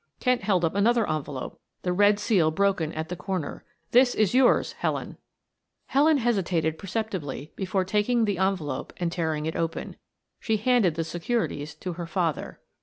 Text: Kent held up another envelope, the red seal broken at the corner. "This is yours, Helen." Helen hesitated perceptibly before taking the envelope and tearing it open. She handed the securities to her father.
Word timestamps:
Kent 0.19 0.41
held 0.41 0.65
up 0.65 0.73
another 0.73 1.07
envelope, 1.07 1.61
the 1.83 1.93
red 1.93 2.17
seal 2.19 2.49
broken 2.49 2.91
at 2.93 3.09
the 3.09 3.15
corner. 3.15 3.63
"This 3.91 4.15
is 4.15 4.33
yours, 4.33 4.71
Helen." 4.71 5.17
Helen 5.85 6.17
hesitated 6.17 6.79
perceptibly 6.79 7.51
before 7.55 7.85
taking 7.85 8.25
the 8.25 8.39
envelope 8.39 8.93
and 8.97 9.11
tearing 9.11 9.45
it 9.45 9.55
open. 9.55 9.97
She 10.39 10.57
handed 10.57 10.95
the 10.95 11.03
securities 11.03 11.75
to 11.75 11.93
her 11.93 12.07
father. 12.07 12.59